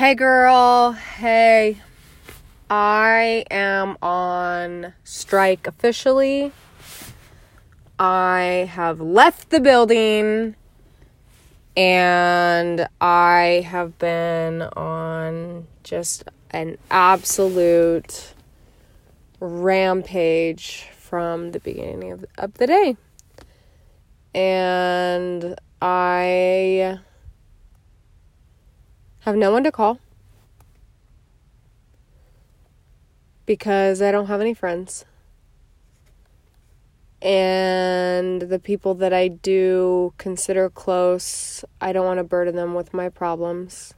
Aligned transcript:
Hey 0.00 0.14
girl, 0.14 0.92
hey. 0.92 1.76
I 2.70 3.44
am 3.50 3.98
on 4.00 4.94
strike 5.04 5.66
officially. 5.66 6.52
I 7.98 8.70
have 8.72 8.98
left 8.98 9.50
the 9.50 9.60
building 9.60 10.56
and 11.76 12.88
I 12.98 13.62
have 13.68 13.98
been 13.98 14.62
on 14.62 15.66
just 15.84 16.24
an 16.50 16.78
absolute 16.90 18.32
rampage 19.38 20.88
from 20.96 21.50
the 21.50 21.60
beginning 21.60 22.12
of, 22.12 22.24
of 22.38 22.54
the 22.54 22.66
day. 22.66 22.96
And 24.34 25.60
I 25.82 27.00
have 29.20 29.36
no 29.36 29.50
one 29.50 29.64
to 29.64 29.72
call 29.72 30.00
because 33.46 34.00
I 34.00 34.12
don't 34.12 34.26
have 34.26 34.40
any 34.40 34.54
friends. 34.54 35.04
And 37.22 38.42
the 38.42 38.58
people 38.58 38.94
that 38.94 39.12
I 39.12 39.28
do 39.28 40.14
consider 40.16 40.70
close, 40.70 41.64
I 41.80 41.92
don't 41.92 42.06
want 42.06 42.18
to 42.18 42.24
burden 42.24 42.56
them 42.56 42.74
with 42.74 42.94
my 42.94 43.08
problems. 43.10 43.92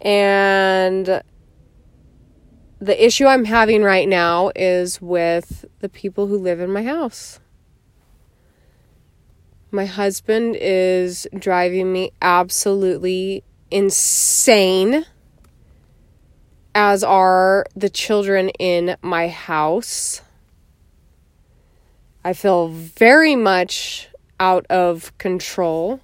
And 0.00 1.22
the 2.80 3.04
issue 3.04 3.26
I'm 3.26 3.44
having 3.44 3.82
right 3.82 4.08
now 4.08 4.52
is 4.54 5.02
with 5.02 5.64
the 5.80 5.88
people 5.88 6.28
who 6.28 6.38
live 6.38 6.60
in 6.60 6.70
my 6.70 6.84
house. 6.84 7.40
My 9.72 9.86
husband 9.86 10.56
is 10.60 11.28
driving 11.38 11.92
me 11.92 12.10
absolutely 12.20 13.44
insane, 13.70 15.06
as 16.74 17.04
are 17.04 17.64
the 17.76 17.88
children 17.88 18.48
in 18.58 18.96
my 19.00 19.28
house. 19.28 20.22
I 22.24 22.32
feel 22.32 22.66
very 22.66 23.36
much 23.36 24.08
out 24.40 24.66
of 24.68 25.16
control 25.18 26.00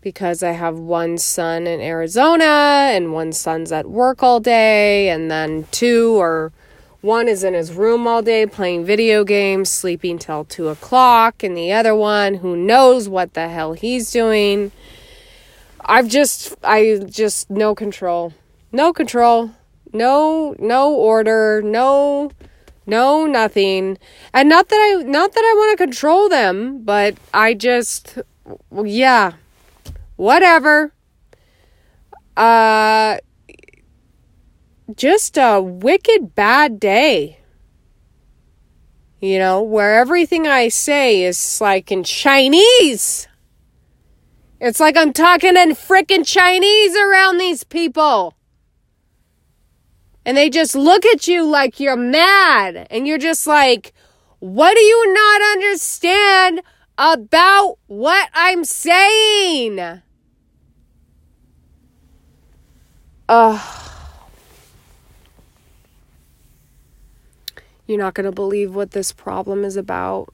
because 0.00 0.44
I 0.44 0.52
have 0.52 0.78
one 0.78 1.18
son 1.18 1.66
in 1.66 1.80
Arizona 1.80 2.44
and 2.92 3.12
one 3.12 3.32
son's 3.32 3.72
at 3.72 3.90
work 3.90 4.22
all 4.22 4.38
day, 4.38 5.08
and 5.08 5.28
then 5.28 5.66
two 5.72 6.20
or 6.20 6.52
one 7.00 7.28
is 7.28 7.44
in 7.44 7.54
his 7.54 7.72
room 7.72 8.06
all 8.06 8.22
day 8.22 8.46
playing 8.46 8.84
video 8.84 9.24
games, 9.24 9.70
sleeping 9.70 10.18
till 10.18 10.44
two 10.44 10.68
o'clock, 10.68 11.42
and 11.42 11.56
the 11.56 11.72
other 11.72 11.94
one 11.94 12.34
who 12.34 12.56
knows 12.56 13.08
what 13.08 13.34
the 13.34 13.48
hell 13.48 13.74
he's 13.74 14.10
doing. 14.10 14.72
I've 15.80 16.08
just, 16.08 16.54
I 16.64 16.98
just, 17.06 17.48
no 17.48 17.74
control. 17.74 18.32
No 18.72 18.92
control. 18.92 19.52
No, 19.92 20.56
no 20.58 20.92
order. 20.92 21.62
No, 21.62 22.32
no, 22.86 23.26
nothing. 23.26 23.98
And 24.32 24.48
not 24.48 24.68
that 24.68 24.76
I, 24.76 25.02
not 25.04 25.32
that 25.32 25.44
I 25.44 25.54
want 25.56 25.78
to 25.78 25.84
control 25.84 26.28
them, 26.28 26.82
but 26.82 27.16
I 27.32 27.54
just, 27.54 28.18
yeah, 28.84 29.32
whatever. 30.16 30.92
Uh, 32.36 33.18
just 34.94 35.36
a 35.36 35.60
wicked 35.60 36.34
bad 36.34 36.78
day. 36.78 37.40
You 39.20 39.38
know, 39.38 39.62
where 39.62 39.98
everything 39.98 40.46
I 40.46 40.68
say 40.68 41.24
is 41.24 41.60
like 41.60 41.90
in 41.90 42.04
Chinese. 42.04 43.26
It's 44.60 44.80
like 44.80 44.96
I'm 44.96 45.12
talking 45.12 45.56
in 45.56 45.70
freaking 45.70 46.26
Chinese 46.26 46.94
around 46.96 47.38
these 47.38 47.64
people. 47.64 48.34
And 50.24 50.36
they 50.36 50.50
just 50.50 50.74
look 50.74 51.04
at 51.06 51.28
you 51.28 51.44
like 51.44 51.78
you're 51.80 51.96
mad. 51.96 52.86
And 52.90 53.06
you're 53.06 53.18
just 53.18 53.46
like, 53.46 53.92
what 54.38 54.74
do 54.74 54.80
you 54.80 55.14
not 55.14 55.42
understand 55.52 56.62
about 56.98 57.78
what 57.86 58.28
I'm 58.34 58.64
saying? 58.64 60.02
Ugh. 63.28 63.95
You're 67.86 67.98
not 67.98 68.14
going 68.14 68.26
to 68.26 68.32
believe 68.32 68.74
what 68.74 68.90
this 68.90 69.12
problem 69.12 69.64
is 69.64 69.76
about. 69.76 70.32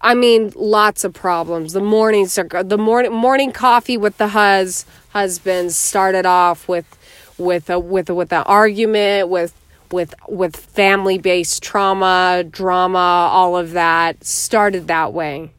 I 0.00 0.14
mean, 0.14 0.52
lots 0.56 1.04
of 1.04 1.12
problems. 1.12 1.72
The 1.72 1.80
mornings 1.80 2.38
are 2.38 2.62
the 2.62 2.78
morning 2.78 3.12
morning 3.12 3.52
coffee 3.52 3.96
with 3.96 4.18
the 4.18 4.28
hus 4.28 4.84
husbands 5.10 5.76
started 5.76 6.26
off 6.26 6.68
with 6.68 6.98
with 7.38 7.70
a 7.70 7.78
with 7.78 8.10
a, 8.10 8.14
with 8.14 8.32
an 8.32 8.42
argument 8.42 9.28
with 9.28 9.54
with 9.92 10.14
with 10.28 10.56
family 10.56 11.18
based 11.18 11.62
trauma, 11.62 12.44
drama, 12.48 12.98
all 12.98 13.56
of 13.56 13.72
that 13.72 14.24
started 14.24 14.88
that 14.88 15.12
way. 15.12 15.50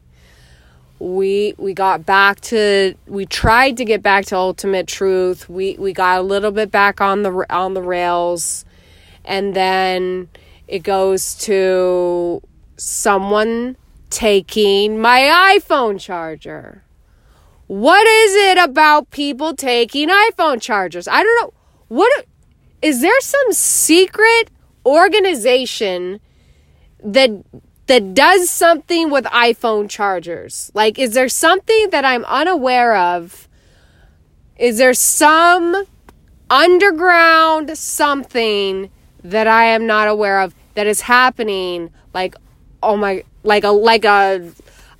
We 0.98 1.54
we 1.58 1.74
got 1.74 2.06
back 2.06 2.40
to 2.42 2.94
we 3.06 3.26
tried 3.26 3.76
to 3.78 3.84
get 3.84 4.02
back 4.02 4.26
to 4.26 4.36
ultimate 4.36 4.86
truth. 4.86 5.48
We 5.48 5.76
we 5.78 5.92
got 5.92 6.18
a 6.18 6.22
little 6.22 6.50
bit 6.50 6.70
back 6.70 7.00
on 7.00 7.22
the 7.22 7.46
on 7.50 7.74
the 7.74 7.82
rails 7.82 8.64
and 9.24 9.54
then 9.54 10.28
it 10.68 10.80
goes 10.80 11.34
to 11.36 12.42
someone 12.76 13.76
taking 14.10 15.00
my 15.00 15.58
iPhone 15.58 16.00
charger. 16.00 16.84
What 17.66 18.06
is 18.06 18.34
it 18.34 18.58
about 18.58 19.10
people 19.10 19.54
taking 19.54 20.08
iPhone 20.08 20.60
chargers? 20.60 21.08
I 21.08 21.22
don't 21.22 21.42
know. 21.42 21.54
What 21.88 22.26
is 22.82 23.00
there 23.00 23.20
some 23.20 23.52
secret 23.52 24.50
organization 24.84 26.20
that 27.02 27.30
that 27.86 28.14
does 28.14 28.50
something 28.50 29.10
with 29.10 29.24
iPhone 29.26 29.90
chargers? 29.90 30.70
Like 30.74 30.98
is 30.98 31.14
there 31.14 31.28
something 31.28 31.90
that 31.90 32.04
I'm 32.04 32.24
unaware 32.24 32.96
of? 32.96 33.48
Is 34.56 34.78
there 34.78 34.94
some 34.94 35.86
underground 36.48 37.76
something 37.76 38.90
that 39.22 39.46
I 39.46 39.64
am 39.64 39.86
not 39.86 40.08
aware 40.08 40.40
of 40.40 40.54
that 40.74 40.86
is 40.86 41.02
happening 41.02 41.90
like 42.14 42.34
oh 42.82 42.96
my 42.96 43.24
like 43.42 43.64
a 43.64 43.70
like 43.70 44.04
a 44.04 44.52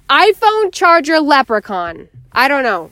iPhone 0.09 0.73
charger 0.73 1.21
leprechaun. 1.21 2.09
I 2.33 2.49
don't 2.49 2.63
know. 2.63 2.91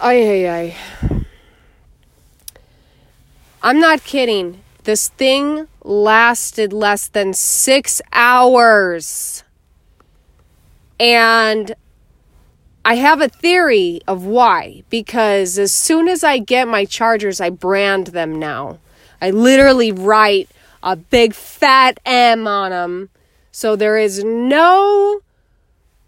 Ay 0.00 0.46
ay 0.46 0.48
ay. 0.48 0.76
I'm 3.62 3.80
not 3.80 4.04
kidding. 4.04 4.60
This 4.84 5.08
thing 5.08 5.68
lasted 5.82 6.72
less 6.72 7.08
than 7.08 7.34
6 7.34 8.02
hours. 8.12 9.42
And 11.00 11.74
I 12.84 12.94
have 12.94 13.20
a 13.20 13.28
theory 13.28 14.00
of 14.06 14.24
why 14.24 14.82
because 14.88 15.58
as 15.58 15.72
soon 15.72 16.08
as 16.08 16.24
I 16.24 16.38
get 16.38 16.66
my 16.66 16.84
chargers 16.84 17.40
I 17.40 17.50
brand 17.50 18.08
them 18.08 18.38
now. 18.38 18.78
I 19.20 19.30
literally 19.30 19.92
write 19.92 20.48
a 20.82 20.96
big 20.96 21.34
fat 21.34 21.98
M 22.04 22.46
on 22.46 22.70
them. 22.70 23.10
So 23.50 23.76
there 23.76 23.98
is 23.98 24.22
no 24.22 25.20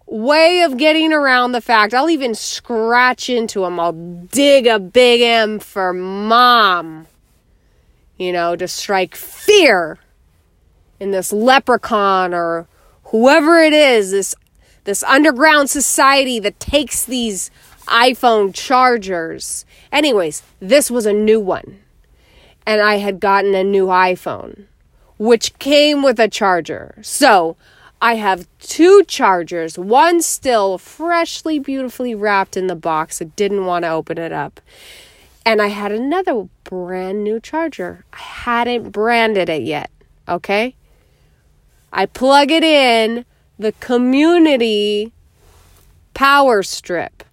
way 0.05 0.61
of 0.61 0.77
getting 0.77 1.13
around 1.13 1.51
the 1.51 1.61
fact. 1.61 1.93
I'll 1.93 2.09
even 2.09 2.35
scratch 2.35 3.29
into 3.29 3.61
them. 3.61 3.79
I'll 3.79 3.91
dig 3.91 4.67
a 4.67 4.79
big 4.79 5.21
M 5.21 5.59
for 5.59 5.93
mom. 5.93 7.07
You 8.17 8.31
know, 8.31 8.55
to 8.55 8.67
strike 8.67 9.15
fear 9.15 9.97
in 10.99 11.11
this 11.11 11.33
leprechaun 11.33 12.33
or 12.33 12.67
whoever 13.05 13.59
it 13.59 13.73
is, 13.73 14.11
this 14.11 14.35
this 14.83 15.03
underground 15.03 15.69
society 15.69 16.39
that 16.39 16.59
takes 16.59 17.03
these 17.05 17.51
iPhone 17.87 18.53
chargers. 18.53 19.65
Anyways, 19.91 20.43
this 20.59 20.89
was 20.89 21.05
a 21.05 21.13
new 21.13 21.39
one 21.39 21.79
and 22.65 22.81
I 22.81 22.95
had 22.95 23.19
gotten 23.19 23.55
a 23.55 23.63
new 23.63 23.87
iPhone, 23.87 24.65
which 25.17 25.57
came 25.59 26.03
with 26.03 26.19
a 26.19 26.27
charger. 26.27 26.95
So 27.01 27.57
I 28.01 28.15
have 28.15 28.47
two 28.59 29.03
chargers, 29.03 29.77
one 29.77 30.21
still 30.21 30.77
freshly, 30.77 31.59
beautifully 31.59 32.15
wrapped 32.15 32.57
in 32.57 32.67
the 32.67 32.75
box. 32.75 33.21
I 33.21 33.25
didn't 33.25 33.65
want 33.65 33.83
to 33.83 33.89
open 33.89 34.17
it 34.17 34.31
up. 34.31 34.59
And 35.45 35.61
I 35.61 35.67
had 35.67 35.91
another 35.91 36.47
brand 36.63 37.23
new 37.23 37.39
charger. 37.39 38.05
I 38.13 38.17
hadn't 38.17 38.91
branded 38.91 39.49
it 39.49 39.63
yet. 39.63 39.89
Okay. 40.27 40.75
I 41.93 42.05
plug 42.05 42.51
it 42.51 42.63
in 42.63 43.25
the 43.59 43.71
community 43.73 45.11
power 46.13 46.63
strip. 46.63 47.23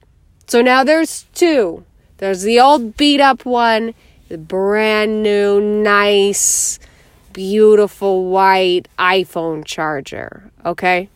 So 0.46 0.62
now 0.62 0.84
there's 0.84 1.26
two. 1.34 1.84
There's 2.18 2.42
the 2.42 2.58
old 2.60 2.96
beat 2.96 3.20
up 3.20 3.44
one 3.44 3.94
brand 4.36 5.22
new, 5.22 5.60
nice, 5.60 6.78
beautiful 7.32 8.26
white 8.26 8.88
iPhone 8.98 9.64
charger. 9.64 10.50
Okay? 10.64 11.08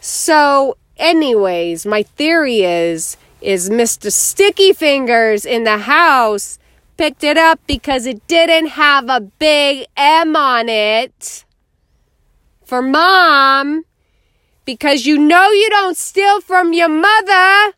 So, 0.00 0.76
anyways, 0.96 1.84
my 1.84 2.04
theory 2.04 2.62
is 2.62 3.16
is 3.40 3.68
Mr. 3.68 4.10
Sticky 4.10 4.72
Fingers 4.72 5.44
in 5.44 5.64
the 5.64 5.78
house 5.78 6.58
picked 6.96 7.22
it 7.22 7.36
up 7.36 7.60
because 7.66 8.06
it 8.06 8.26
didn't 8.26 8.68
have 8.68 9.08
a 9.08 9.20
big 9.20 9.86
M 9.96 10.34
on 10.34 10.68
it 10.68 11.44
for 12.64 12.80
mom 12.82 13.84
because 14.64 15.06
you 15.06 15.18
know 15.18 15.50
you 15.50 15.68
don't 15.70 15.96
steal 15.96 16.40
from 16.40 16.72
your 16.72 16.88
mother. 16.88 17.74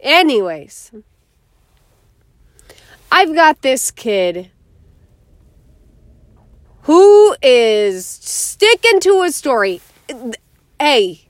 Anyways, 0.00 0.92
I've 3.10 3.34
got 3.34 3.62
this 3.62 3.90
kid 3.90 4.50
who 6.82 7.36
is 7.42 8.06
sticking 8.06 9.00
to 9.00 9.22
a 9.22 9.30
story. 9.30 9.80
Hey, 10.80 11.28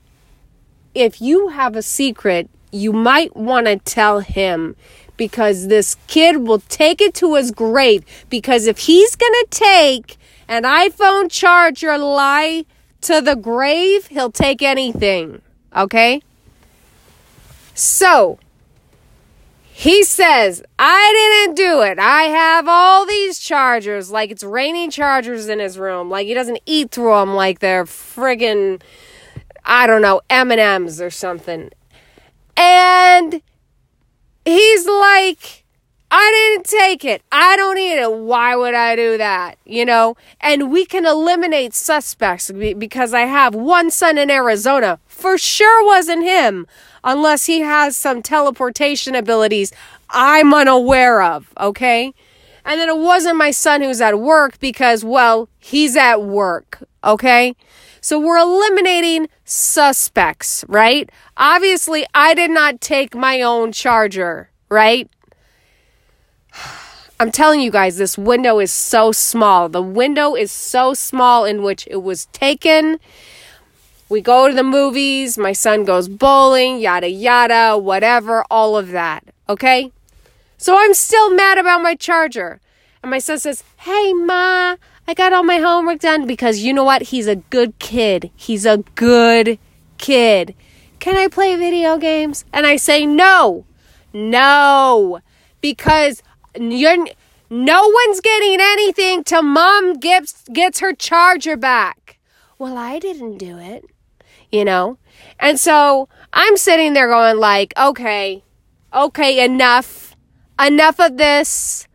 if 0.95 1.21
you 1.21 1.49
have 1.49 1.77
a 1.77 1.83
secret, 1.83 2.49
you 2.71 2.93
might 2.93 3.35
want 3.35 3.67
to 3.67 3.77
tell 3.77 4.21
him 4.21 4.77
because 5.17 5.69
this 5.69 5.97
kid 6.07 6.47
will 6.47 6.61
take 6.61 7.01
it 7.01 7.15
to 7.15 7.35
his 7.35 7.51
grave. 7.51 8.05
Because 8.29 8.67
if 8.67 8.79
he's 8.79 9.17
going 9.17 9.33
to 9.33 9.47
take 9.51 10.17
an 10.47 10.63
iPhone 10.63 11.31
charger 11.31 11.99
lie 11.99 12.65
to 13.01 13.21
the 13.21 13.35
grave, 13.37 14.07
he'll 14.07 14.31
take 14.31 14.63
anything. 14.63 15.43
Okay? 15.75 16.23
So, 17.75 18.39
he 19.79 20.03
says, 20.03 20.61
I 20.77 21.45
didn't 21.45 21.55
do 21.55 21.83
it. 21.83 22.01
I 22.01 22.23
have 22.23 22.67
all 22.67 23.07
these 23.07 23.39
chargers, 23.39 24.11
like 24.11 24.33
it's 24.33 24.43
raining 24.43 24.91
chargers 24.91 25.47
in 25.47 25.61
his 25.61 25.79
room. 25.79 26.11
Like 26.11 26.27
he 26.27 26.35
doesn't 26.35 26.59
eat 26.67 26.91
through 26.91 27.15
them 27.15 27.35
like 27.37 27.61
they're 27.61 27.85
friggin', 27.85 28.83
I 29.65 29.87
don't 29.87 30.03
know, 30.03 30.21
M&Ms 30.29 31.01
or 31.01 31.11
something. 31.11 31.71
And 32.57 33.41
he's 34.45 34.85
like, 34.85 35.65
I 36.11 36.57
didn't 36.57 36.67
take 36.67 37.05
it. 37.05 37.23
I 37.31 37.55
don't 37.55 37.77
need 37.77 38.01
it. 38.01 38.13
Why 38.13 38.57
would 38.57 38.75
I 38.75 38.97
do 38.97 39.17
that? 39.17 39.59
You 39.65 39.85
know? 39.85 40.17
And 40.41 40.73
we 40.73 40.87
can 40.87 41.07
eliminate 41.07 41.73
suspects 41.73 42.51
because 42.51 43.15
I 43.15 43.27
have 43.27 43.55
one 43.55 43.93
son 43.93 44.19
in 44.19 44.29
Arizona. 44.29 44.99
For 45.07 45.39
sure 45.39 45.87
wasn't 45.87 46.25
him 46.25 46.67
unless 47.09 47.47
he 47.47 47.61
has 47.61 47.97
some 47.97 48.23
teleportation 48.23 49.15
abilities 49.15 49.73
I'm 50.11 50.53
unaware 50.53 51.23
of, 51.23 51.53
okay? 51.59 52.13
And 52.65 52.79
then 52.79 52.91
it 52.91 52.99
wasn't 52.99 53.37
my 53.37 53.51
son 53.51 53.81
who's 53.81 54.01
at 54.03 54.21
work 54.21 54.59
because, 54.59 55.05
well, 55.05 55.49
he's 55.59 55.97
at 55.97 56.23
work, 56.23 56.83
okay? 57.03 57.57
So 58.03 58.19
we're 58.19 58.39
eliminating 58.39 59.29
suspects, 59.45 60.67
right? 60.69 61.11
Obviously, 61.39 62.07
I 62.15 62.35
did 62.35 62.51
not 62.51 62.81
take 62.83 63.15
my 63.15 63.41
own 63.41 63.73
charger, 63.73 64.51
right? 64.69 65.11
I'm 67.21 67.33
telling 67.33 67.61
you 67.61 67.71
guys, 67.71 67.97
this 67.97 68.17
window 68.17 68.61
is 68.61 68.73
so 68.73 69.13
small. 69.13 69.69
The 69.69 69.83
window 69.83 70.37
is 70.37 70.53
so 70.53 70.95
small 70.95 71.45
in 71.47 71.63
which 71.63 71.89
it 71.91 72.03
was 72.03 72.27
taken 72.27 73.01
we 74.09 74.23
go 74.23 74.49
to 74.49 74.55
the 74.55 74.65
movies, 74.65 75.37
my 75.37 75.53
son 75.53 75.85
goes 75.85 76.09
bowling, 76.09 76.79
yada 76.79 77.11
yada, 77.11 77.77
whatever, 77.77 78.45
all 78.51 78.77
of 78.77 78.89
that. 78.91 79.25
Okay? 79.49 79.93
So 80.57 80.79
I'm 80.79 80.95
still 80.95 81.35
mad 81.35 81.59
about 81.59 81.83
my 81.83 81.95
charger. 81.95 82.61
And 83.03 83.11
my 83.11 83.19
son 83.19 83.39
says, 83.39 83.63
Hey, 83.79 84.13
Ma, 84.15 84.77
I 85.07 85.15
got 85.15 85.33
all 85.33 85.45
my 85.45 85.59
homework 85.59 86.01
done 86.01 86.27
because 86.27 86.61
you 86.61 86.73
know 86.73 86.85
what? 86.85 87.03
He's 87.03 87.27
a 87.27 87.37
good 87.37 87.79
kid. 87.79 88.31
He's 88.35 88.65
a 88.65 88.79
good 88.95 89.59
kid. 89.99 90.55
Can 91.01 91.17
I 91.17 91.29
play 91.29 91.55
video 91.57 91.99
games? 91.99 92.45
And 92.53 92.67
I 92.67 92.77
say, 92.77 93.07
No, 93.07 93.67
no, 94.13 95.21
because 95.61 96.23
you're. 96.59 97.07
No 97.51 97.89
one's 97.89 98.21
getting 98.21 98.59
anything 98.61 99.25
till 99.25 99.41
mom 99.41 99.95
gets 99.95 100.45
gets 100.53 100.81
her 100.81 100.93
charger 100.93 101.57
back. 101.57 102.19
Well, 102.59 102.77
I 102.77 102.99
didn't 102.99 103.39
do 103.39 103.57
it 103.57 103.87
you 104.51 104.65
know? 104.65 104.99
And 105.41 105.59
so 105.59 106.09
I'm 106.33 106.57
sitting 106.57 106.93
there 106.93 107.09
going 107.09 107.39
like, 107.39 107.73
okay, 107.77 108.43
okay, 108.93 109.45
enough. 109.45 110.17
Enough 110.61 110.99
of 111.01 111.17
this. 111.17 111.87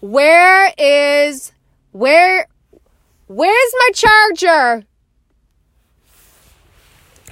Where 0.00 0.72
is 0.78 1.52
where 1.92 2.46
where's 3.26 3.72
my 3.78 3.90
charger? 3.94 4.84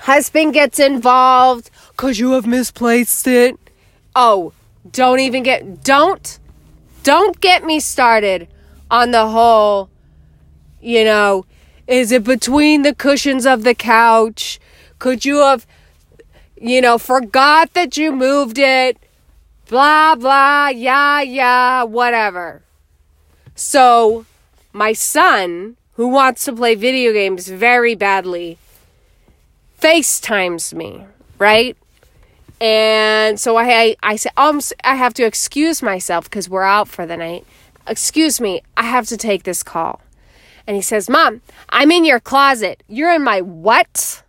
Husband 0.01 0.53
gets 0.53 0.79
involved 0.79 1.71
cuz 1.97 2.19
you 2.19 2.33
have 2.33 2.47
misplaced 2.47 3.27
it. 3.27 3.57
Oh, 4.15 4.53
don't 4.91 5.21
even 5.21 5.43
get 5.43 5.83
don't 5.83 6.39
don't 7.03 7.41
get 7.41 7.65
me 7.65 7.81
started 7.81 8.49
on 8.91 9.11
the 9.11 9.29
whole 9.29 9.91
you 10.81 11.05
know 11.05 11.45
is 11.87 12.13
it 12.13 12.25
between 12.25 12.83
the 12.83 12.95
cushions 12.95 13.47
of 13.47 13.63
the 13.63 13.75
couch? 13.75 14.59
Could 14.99 15.25
you 15.25 15.39
have, 15.39 15.67
you 16.61 16.81
know, 16.81 16.99
forgot 16.99 17.75
that 17.75 17.97
you 17.97 18.13
moved 18.13 18.59
it? 18.59 18.99
Blah, 19.69 20.15
blah, 20.17 20.69
yeah, 20.69 21.21
yeah, 21.21 21.83
whatever. 21.83 22.63
So, 23.55 24.27
my 24.73 24.93
son, 24.93 25.77
who 25.95 26.09
wants 26.09 26.45
to 26.45 26.53
play 26.53 26.75
video 26.75 27.13
games 27.13 27.49
very 27.49 27.95
badly, 27.95 28.59
FaceTimes 29.81 30.75
me, 30.75 31.05
right? 31.39 31.77
And 32.61 33.39
so 33.39 33.57
I, 33.57 33.97
I, 34.03 34.17
said, 34.17 34.33
um, 34.37 34.61
I 34.83 34.97
have 34.97 35.15
to 35.15 35.25
excuse 35.25 35.83
myself 35.83 36.25
because 36.25 36.49
we're 36.49 36.63
out 36.63 36.89
for 36.89 37.07
the 37.07 37.17
night. 37.17 37.45
Excuse 37.87 38.41
me, 38.41 38.63
I 38.77 38.85
have 38.85 39.07
to 39.09 39.17
take 39.17 39.43
this 39.43 39.63
call. 39.63 40.01
And 40.67 40.77
he 40.77 40.83
says, 40.83 41.09
Mom, 41.09 41.43
I'm 41.69 41.91
in 41.91 42.05
your 42.05 42.21
closet. 42.21 42.83
You're 42.89 43.15
in 43.15 43.23
my 43.23 43.41
what? 43.41 44.23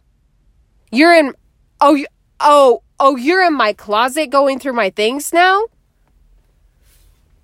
You're 0.91 1.13
in, 1.13 1.33
oh, 1.81 2.03
oh, 2.39 2.83
oh, 2.99 3.15
you're 3.15 3.43
in 3.43 3.53
my 3.53 3.73
closet 3.73 4.29
going 4.29 4.59
through 4.59 4.73
my 4.73 4.89
things 4.89 5.33
now? 5.33 5.63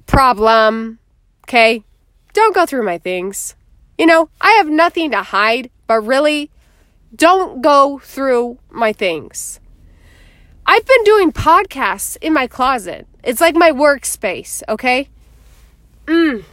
Problem. 0.05 0.99
Okay. 1.47 1.83
Don't 2.33 2.55
go 2.55 2.65
through 2.65 2.83
my 2.83 2.97
things. 2.97 3.55
You 3.97 4.05
know, 4.05 4.29
I 4.41 4.51
have 4.53 4.69
nothing 4.69 5.11
to 5.11 5.21
hide, 5.21 5.69
but 5.87 6.01
really, 6.01 6.49
don't 7.15 7.61
go 7.61 7.99
through 7.99 8.57
my 8.71 8.91
things. 8.91 9.59
I've 10.65 10.85
been 10.85 11.03
doing 11.03 11.31
podcasts 11.31 12.17
in 12.21 12.33
my 12.33 12.47
closet. 12.47 13.07
It's 13.23 13.41
like 13.41 13.55
my 13.55 13.71
workspace, 13.71 14.63
okay? 14.67 15.09
Mm. 16.05 16.43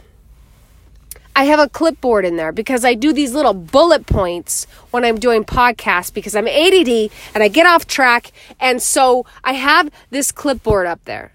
I 1.35 1.45
have 1.45 1.59
a 1.59 1.69
clipboard 1.69 2.25
in 2.25 2.35
there 2.35 2.51
because 2.51 2.83
I 2.83 2.93
do 2.93 3.13
these 3.13 3.33
little 3.33 3.53
bullet 3.53 4.05
points 4.05 4.65
when 4.91 5.05
I'm 5.05 5.17
doing 5.17 5.43
podcasts 5.45 6.13
because 6.13 6.35
I'm 6.35 6.47
ADD 6.47 7.11
and 7.33 7.41
I 7.41 7.47
get 7.47 7.65
off 7.65 7.87
track. 7.87 8.31
And 8.59 8.81
so 8.81 9.25
I 9.43 9.53
have 9.53 9.89
this 10.09 10.31
clipboard 10.31 10.87
up 10.87 11.03
there. 11.05 11.31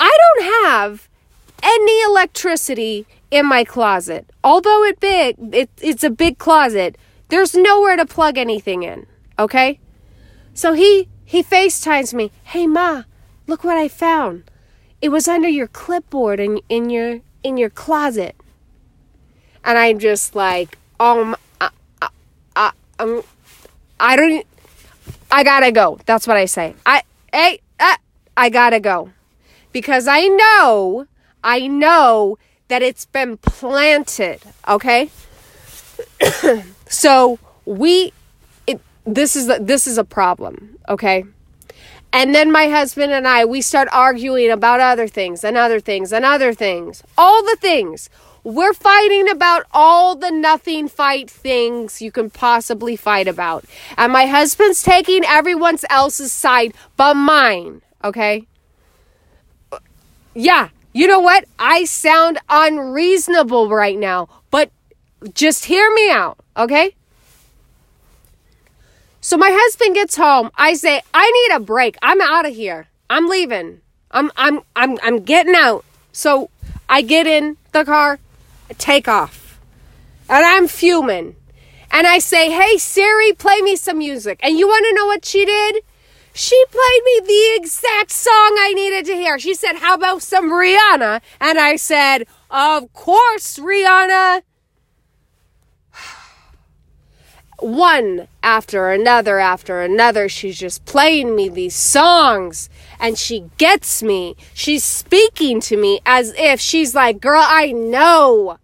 I 0.00 0.16
don't 0.18 0.64
have 0.66 1.08
any 1.62 2.02
electricity 2.02 3.06
in 3.30 3.46
my 3.46 3.64
closet. 3.64 4.30
Although 4.42 4.84
it 4.84 5.00
big, 5.00 5.36
it, 5.54 5.70
it's 5.80 6.04
a 6.04 6.10
big 6.10 6.38
closet. 6.38 6.96
There's 7.28 7.54
nowhere 7.54 7.96
to 7.96 8.06
plug 8.06 8.38
anything 8.38 8.82
in. 8.82 9.06
Okay? 9.38 9.80
So 10.54 10.72
he 10.72 11.08
he 11.24 11.42
FaceTimes 11.42 12.14
me. 12.14 12.30
Hey 12.44 12.66
ma, 12.66 13.02
look 13.46 13.64
what 13.64 13.76
I 13.76 13.88
found. 13.88 14.50
It 15.02 15.08
was 15.10 15.28
under 15.28 15.48
your 15.48 15.66
clipboard 15.66 16.40
in 16.40 16.60
in 16.68 16.90
your 16.90 17.20
in 17.42 17.56
your 17.56 17.70
closet 17.70 18.36
and 19.64 19.78
I'm 19.78 19.98
just 19.98 20.34
like, 20.34 20.78
um, 21.00 21.36
I, 21.60 21.70
I, 22.02 22.08
I, 22.56 23.22
I 23.98 24.16
don't, 24.16 24.46
I 25.30 25.42
gotta 25.42 25.72
go. 25.72 25.98
That's 26.06 26.26
what 26.26 26.36
I 26.36 26.44
say. 26.44 26.74
I, 26.86 27.02
hey, 27.32 27.60
uh, 27.80 27.96
I 28.36 28.50
gotta 28.50 28.80
go 28.80 29.10
because 29.72 30.06
I 30.06 30.28
know, 30.28 31.06
I 31.42 31.66
know 31.66 32.38
that 32.68 32.82
it's 32.82 33.06
been 33.06 33.36
planted. 33.38 34.40
Okay, 34.68 35.10
so 36.86 37.38
we, 37.64 38.12
it, 38.66 38.80
this 39.04 39.36
is 39.36 39.50
this 39.60 39.86
is 39.86 39.98
a 39.98 40.04
problem. 40.04 40.78
Okay. 40.88 41.24
And 42.12 42.32
then 42.32 42.52
my 42.52 42.68
husband 42.68 43.12
and 43.12 43.26
I, 43.26 43.44
we 43.44 43.60
start 43.60 43.88
arguing 43.90 44.48
about 44.48 44.78
other 44.78 45.08
things 45.08 45.42
and 45.42 45.56
other 45.56 45.80
things 45.80 46.12
and 46.12 46.24
other 46.24 46.54
things. 46.54 47.02
All 47.18 47.42
the 47.42 47.56
things. 47.60 48.08
We're 48.44 48.74
fighting 48.74 49.28
about 49.30 49.64
all 49.72 50.14
the 50.14 50.30
nothing 50.30 50.88
fight 50.88 51.30
things 51.30 52.02
you 52.02 52.12
can 52.12 52.28
possibly 52.28 52.94
fight 52.94 53.26
about. 53.26 53.64
And 53.96 54.12
my 54.12 54.26
husband's 54.26 54.82
taking 54.82 55.24
everyone 55.24 55.78
else's 55.88 56.30
side 56.30 56.74
but 56.98 57.14
mine, 57.14 57.80
okay? 58.04 58.46
Yeah, 60.34 60.68
you 60.92 61.06
know 61.06 61.20
what? 61.20 61.46
I 61.58 61.84
sound 61.84 62.38
unreasonable 62.50 63.70
right 63.70 63.98
now, 63.98 64.28
but 64.50 64.70
just 65.32 65.64
hear 65.64 65.90
me 65.94 66.10
out, 66.10 66.38
okay? 66.54 66.94
So 69.22 69.38
my 69.38 69.50
husband 69.50 69.94
gets 69.94 70.16
home. 70.16 70.50
I 70.54 70.74
say, 70.74 71.00
I 71.14 71.30
need 71.30 71.56
a 71.56 71.60
break. 71.60 71.96
I'm 72.02 72.20
out 72.20 72.44
of 72.44 72.54
here. 72.54 72.88
I'm 73.08 73.26
leaving. 73.26 73.80
I'm 74.10 74.30
I'm 74.36 74.60
I'm 74.76 74.98
I'm 75.02 75.20
getting 75.20 75.54
out. 75.54 75.84
So 76.12 76.50
I 76.90 77.00
get 77.00 77.26
in 77.26 77.56
the 77.72 77.84
car, 77.84 78.18
take 78.78 79.08
off. 79.08 79.60
And 80.28 80.44
I'm 80.44 80.68
fuming. 80.68 81.36
And 81.90 82.06
I 82.06 82.18
say, 82.18 82.50
"Hey 82.50 82.78
Siri, 82.78 83.32
play 83.32 83.60
me 83.60 83.76
some 83.76 83.98
music." 83.98 84.40
And 84.42 84.58
you 84.58 84.66
want 84.66 84.86
to 84.86 84.94
know 84.94 85.06
what 85.06 85.24
she 85.24 85.44
did? 85.44 85.82
She 86.36 86.64
played 86.72 87.02
me 87.04 87.20
the 87.28 87.62
exact 87.62 88.10
song 88.10 88.56
I 88.58 88.72
needed 88.74 89.04
to 89.06 89.14
hear. 89.14 89.38
She 89.38 89.54
said, 89.54 89.76
How 89.76 89.94
about 89.94 90.20
some 90.20 90.50
Rihanna? 90.50 91.20
And 91.40 91.58
I 91.60 91.76
said, 91.76 92.26
Of 92.50 92.92
course, 92.92 93.56
Rihanna. 93.56 94.42
One 97.64 98.28
after 98.42 98.90
another 98.90 99.38
after 99.38 99.80
another, 99.80 100.28
she's 100.28 100.58
just 100.58 100.84
playing 100.84 101.34
me 101.34 101.48
these 101.48 101.74
songs 101.74 102.68
and 103.00 103.16
she 103.16 103.50
gets 103.56 104.02
me. 104.02 104.36
She's 104.52 104.84
speaking 104.84 105.62
to 105.62 105.78
me 105.78 106.00
as 106.04 106.34
if 106.36 106.60
she's 106.60 106.94
like, 106.94 107.22
Girl, 107.22 107.42
I 107.42 107.72
know. 107.72 108.58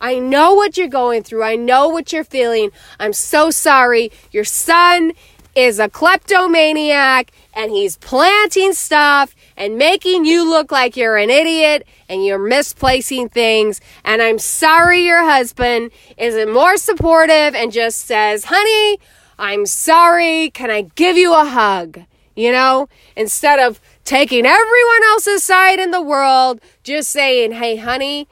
I 0.00 0.18
know 0.18 0.54
what 0.54 0.78
you're 0.78 0.88
going 0.88 1.22
through. 1.22 1.42
I 1.42 1.56
know 1.56 1.88
what 1.88 2.14
you're 2.14 2.24
feeling. 2.24 2.70
I'm 2.98 3.12
so 3.12 3.50
sorry. 3.50 4.10
Your 4.32 4.44
son 4.44 5.12
is 5.56 5.78
a 5.78 5.88
kleptomaniac 5.88 7.32
and 7.54 7.72
he's 7.72 7.96
planting 7.96 8.74
stuff 8.74 9.34
and 9.56 9.78
making 9.78 10.26
you 10.26 10.48
look 10.48 10.70
like 10.70 10.96
you're 10.96 11.16
an 11.16 11.30
idiot 11.30 11.88
and 12.10 12.24
you're 12.24 12.38
misplacing 12.38 13.30
things. 13.30 13.80
And 14.04 14.20
I'm 14.20 14.38
sorry 14.38 15.04
your 15.04 15.24
husband 15.24 15.90
isn't 16.18 16.52
more 16.52 16.76
supportive 16.76 17.54
and 17.54 17.72
just 17.72 18.00
says, 18.00 18.44
honey, 18.44 19.00
I'm 19.38 19.64
sorry. 19.64 20.50
Can 20.50 20.70
I 20.70 20.82
give 20.94 21.16
you 21.16 21.32
a 21.34 21.46
hug? 21.46 22.00
You 22.34 22.52
know, 22.52 22.90
instead 23.16 23.58
of 23.58 23.80
taking 24.04 24.44
everyone 24.44 25.04
else's 25.04 25.42
side 25.42 25.78
in 25.78 25.90
the 25.90 26.02
world, 26.02 26.60
just 26.82 27.08
saying, 27.08 27.52
hey, 27.52 27.76
honey, 27.76 28.28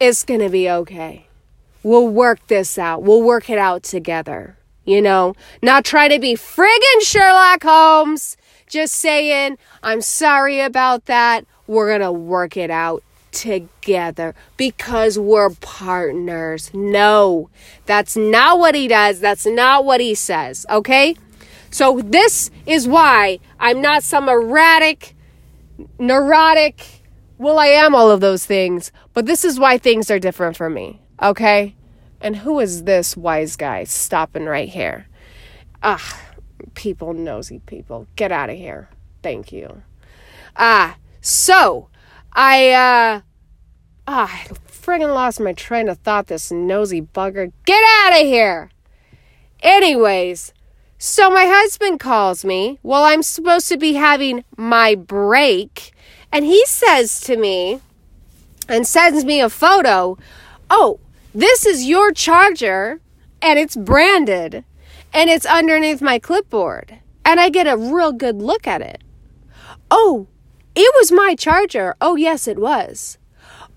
it's 0.00 0.24
going 0.24 0.40
to 0.40 0.48
be 0.48 0.70
okay. 0.70 1.26
We'll 1.82 2.08
work 2.08 2.46
this 2.46 2.78
out. 2.78 3.02
We'll 3.02 3.22
work 3.22 3.50
it 3.50 3.58
out 3.58 3.82
together 3.82 4.56
you 4.90 5.00
know, 5.00 5.34
not 5.62 5.84
try 5.84 6.08
to 6.08 6.18
be 6.18 6.34
friggin' 6.34 7.02
Sherlock 7.02 7.62
Holmes, 7.62 8.36
just 8.66 8.94
saying, 8.94 9.56
I'm 9.82 10.00
sorry 10.00 10.60
about 10.60 11.06
that. 11.06 11.44
We're 11.66 11.88
going 11.88 12.00
to 12.00 12.12
work 12.12 12.56
it 12.56 12.70
out 12.70 13.02
together 13.30 14.34
because 14.56 15.18
we're 15.18 15.50
partners. 15.50 16.70
No, 16.74 17.50
that's 17.86 18.16
not 18.16 18.58
what 18.58 18.74
he 18.74 18.88
does. 18.88 19.20
That's 19.20 19.46
not 19.46 19.84
what 19.84 20.00
he 20.00 20.14
says. 20.14 20.66
Okay. 20.68 21.16
So 21.70 22.00
this 22.04 22.50
is 22.66 22.88
why 22.88 23.38
I'm 23.60 23.80
not 23.80 24.02
some 24.02 24.28
erratic, 24.28 25.14
neurotic. 25.98 27.02
Well, 27.38 27.58
I 27.58 27.68
am 27.68 27.94
all 27.94 28.10
of 28.10 28.20
those 28.20 28.44
things, 28.44 28.90
but 29.14 29.26
this 29.26 29.44
is 29.44 29.58
why 29.58 29.78
things 29.78 30.10
are 30.10 30.18
different 30.18 30.56
for 30.56 30.68
me. 30.68 31.00
Okay. 31.22 31.76
And 32.20 32.36
who 32.36 32.60
is 32.60 32.84
this 32.84 33.16
wise 33.16 33.56
guy 33.56 33.84
stopping 33.84 34.44
right 34.44 34.68
here? 34.68 35.06
Ah, 35.82 36.20
people, 36.74 37.14
nosy 37.14 37.60
people. 37.60 38.06
Get 38.16 38.30
out 38.30 38.50
of 38.50 38.56
here. 38.56 38.88
Thank 39.22 39.52
you. 39.52 39.82
Ah, 40.56 40.96
so 41.20 41.88
I, 42.32 42.70
uh, 42.70 43.20
ah, 44.06 44.44
I 44.44 44.54
friggin' 44.80 45.14
lost 45.14 45.40
my 45.40 45.52
train 45.52 45.88
of 45.88 45.98
thought, 45.98 46.26
this 46.26 46.50
nosy 46.50 47.02
bugger. 47.02 47.52
Get 47.64 47.82
out 48.04 48.20
of 48.20 48.26
here! 48.26 48.70
Anyways, 49.62 50.52
so 50.98 51.30
my 51.30 51.44
husband 51.46 52.00
calls 52.00 52.44
me 52.44 52.78
while 52.82 53.04
I'm 53.04 53.22
supposed 53.22 53.68
to 53.68 53.76
be 53.76 53.94
having 53.94 54.44
my 54.56 54.94
break, 54.94 55.92
and 56.32 56.44
he 56.44 56.64
says 56.66 57.20
to 57.22 57.36
me 57.36 57.80
and 58.68 58.86
sends 58.86 59.24
me 59.24 59.40
a 59.40 59.50
photo. 59.50 60.16
Oh, 60.70 61.00
this 61.34 61.66
is 61.66 61.84
your 61.84 62.12
charger 62.12 63.00
and 63.42 63.58
it's 63.58 63.76
branded 63.76 64.64
and 65.12 65.30
it's 65.30 65.46
underneath 65.46 66.02
my 66.02 66.18
clipboard. 66.18 66.98
And 67.24 67.38
I 67.38 67.48
get 67.50 67.66
a 67.66 67.76
real 67.76 68.12
good 68.12 68.36
look 68.36 68.66
at 68.66 68.80
it. 68.80 69.02
Oh, 69.90 70.26
it 70.74 70.92
was 70.96 71.12
my 71.12 71.34
charger. 71.34 71.94
Oh, 72.00 72.16
yes, 72.16 72.48
it 72.48 72.58
was. 72.58 73.18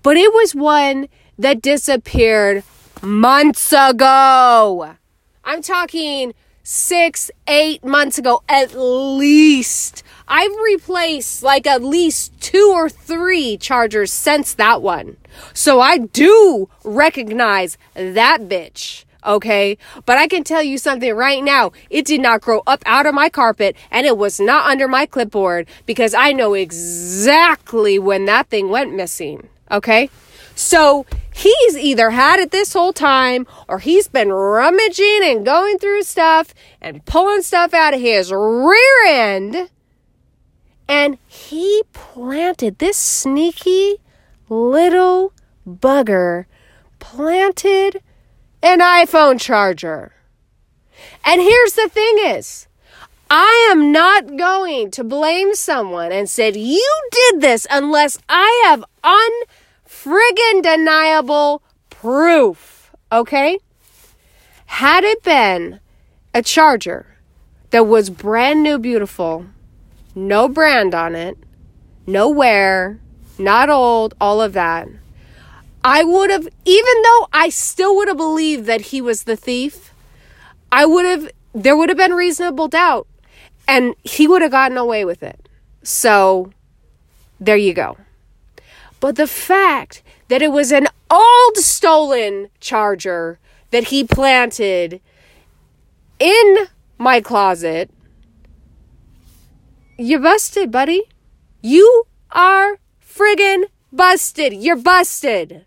But 0.02 0.16
it 0.16 0.32
was 0.32 0.54
one 0.54 1.08
that 1.38 1.62
disappeared 1.62 2.62
months 3.02 3.72
ago. 3.72 4.96
I'm 5.44 5.62
talking 5.62 6.34
six, 6.62 7.30
eight 7.46 7.84
months 7.84 8.18
ago 8.18 8.42
at 8.48 8.74
least. 8.74 10.02
I've 10.26 10.54
replaced 10.64 11.42
like 11.42 11.66
at 11.66 11.82
least 11.82 12.32
two 12.40 12.70
or 12.72 12.88
three 12.88 13.56
chargers 13.56 14.12
since 14.12 14.54
that 14.54 14.82
one. 14.82 15.16
So 15.52 15.80
I 15.80 15.98
do 15.98 16.68
recognize 16.84 17.76
that 17.94 18.42
bitch. 18.42 19.04
Okay. 19.24 19.78
But 20.04 20.18
I 20.18 20.26
can 20.28 20.44
tell 20.44 20.62
you 20.62 20.78
something 20.78 21.14
right 21.14 21.42
now. 21.42 21.72
It 21.90 22.04
did 22.04 22.20
not 22.20 22.40
grow 22.40 22.62
up 22.66 22.82
out 22.86 23.06
of 23.06 23.14
my 23.14 23.28
carpet 23.28 23.76
and 23.90 24.06
it 24.06 24.18
was 24.18 24.38
not 24.38 24.66
under 24.66 24.88
my 24.88 25.06
clipboard 25.06 25.66
because 25.86 26.14
I 26.14 26.32
know 26.32 26.54
exactly 26.54 27.98
when 27.98 28.26
that 28.26 28.48
thing 28.48 28.68
went 28.68 28.94
missing. 28.94 29.48
Okay. 29.70 30.10
So 30.54 31.04
he's 31.34 31.76
either 31.76 32.10
had 32.10 32.38
it 32.38 32.50
this 32.50 32.74
whole 32.74 32.92
time 32.92 33.46
or 33.68 33.80
he's 33.80 34.06
been 34.06 34.30
rummaging 34.30 35.20
and 35.22 35.44
going 35.44 35.78
through 35.78 36.02
stuff 36.04 36.54
and 36.80 37.04
pulling 37.06 37.42
stuff 37.42 37.74
out 37.74 37.94
of 37.94 38.00
his 38.00 38.30
rear 38.30 39.04
end. 39.06 39.70
And 40.88 41.18
he 41.26 41.82
planted 41.92 42.78
this 42.78 42.96
sneaky 42.96 43.96
little 44.48 45.32
bugger 45.66 46.46
planted 46.98 48.02
an 48.62 48.80
iPhone 48.80 49.40
charger. 49.40 50.12
And 51.24 51.40
here's 51.40 51.74
the 51.74 51.88
thing 51.88 52.16
is, 52.18 52.66
I 53.30 53.68
am 53.70 53.92
not 53.92 54.36
going 54.36 54.90
to 54.92 55.04
blame 55.04 55.54
someone 55.54 56.12
and 56.12 56.28
said 56.28 56.56
you 56.56 57.00
did 57.10 57.40
this 57.40 57.66
unless 57.70 58.18
I 58.28 58.62
have 58.64 58.84
unfriggin' 59.02 60.62
deniable 60.62 61.62
proof. 61.90 62.92
Okay? 63.10 63.58
Had 64.66 65.04
it 65.04 65.22
been 65.22 65.80
a 66.32 66.42
charger 66.42 67.18
that 67.70 67.86
was 67.86 68.10
brand 68.10 68.62
new 68.62 68.78
beautiful, 68.78 69.46
no 70.14 70.48
brand 70.48 70.94
on 70.94 71.14
it, 71.14 71.38
no 72.06 72.28
wear, 72.28 72.98
not 73.38 73.70
old, 73.70 74.14
all 74.20 74.40
of 74.40 74.52
that. 74.52 74.88
I 75.82 76.02
would 76.02 76.30
have, 76.30 76.48
even 76.64 77.02
though 77.02 77.28
I 77.32 77.48
still 77.50 77.94
would 77.96 78.08
have 78.08 78.16
believed 78.16 78.66
that 78.66 78.80
he 78.80 79.00
was 79.00 79.24
the 79.24 79.36
thief, 79.36 79.92
I 80.72 80.86
would 80.86 81.04
have, 81.04 81.30
there 81.54 81.76
would 81.76 81.88
have 81.88 81.98
been 81.98 82.14
reasonable 82.14 82.68
doubt 82.68 83.06
and 83.68 83.94
he 84.02 84.26
would 84.26 84.42
have 84.42 84.50
gotten 84.50 84.76
away 84.76 85.04
with 85.04 85.22
it. 85.22 85.48
So 85.82 86.52
there 87.38 87.56
you 87.56 87.74
go. 87.74 87.98
But 89.00 89.16
the 89.16 89.26
fact 89.26 90.02
that 90.28 90.40
it 90.40 90.52
was 90.52 90.72
an 90.72 90.88
old 91.10 91.56
stolen 91.56 92.48
charger 92.60 93.38
that 93.70 93.88
he 93.88 94.04
planted 94.04 95.00
in 96.18 96.66
my 96.96 97.20
closet, 97.20 97.90
you 99.96 100.18
busted, 100.18 100.70
buddy. 100.70 101.02
You 101.62 102.04
are 102.32 102.78
friggin' 103.00 103.64
busted. 103.92 104.52
You're 104.52 104.76
busted. 104.76 105.66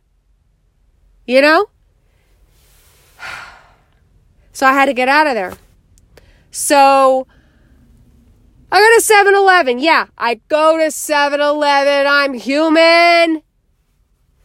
You 1.25 1.41
know? 1.41 1.69
So 4.53 4.65
I 4.65 4.73
had 4.73 4.85
to 4.85 4.93
get 4.93 5.07
out 5.07 5.27
of 5.27 5.33
there. 5.33 5.53
So 6.51 7.27
I 8.71 8.79
go 8.79 8.95
to 8.95 9.01
7 9.01 9.33
Eleven. 9.33 9.79
Yeah, 9.79 10.07
I 10.17 10.41
go 10.49 10.77
to 10.77 10.91
7 10.91 11.39
Eleven. 11.39 12.07
I'm 12.07 12.33
human. 12.33 13.43